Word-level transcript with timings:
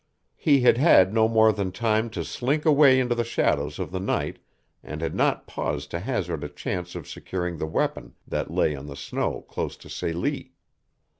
He 0.35 0.61
had 0.61 0.79
had 0.79 1.13
no 1.13 1.27
more 1.27 1.53
than 1.53 1.71
time 1.71 2.09
to 2.09 2.25
slink 2.25 2.65
away 2.65 2.99
into 2.99 3.13
the 3.13 3.23
shadows 3.23 3.77
of 3.77 3.91
the 3.91 3.99
night, 3.99 4.39
and 4.81 4.99
had 4.99 5.13
not 5.13 5.45
paused 5.45 5.91
to 5.91 5.99
hazard 5.99 6.43
a 6.43 6.49
chance 6.49 6.95
of 6.95 7.07
securing 7.07 7.59
the 7.59 7.67
weapon 7.67 8.15
that 8.27 8.49
lay 8.49 8.75
on 8.75 8.87
the 8.87 8.95
snow 8.95 9.41
close 9.41 9.77
to 9.77 9.91
Celie. 9.91 10.53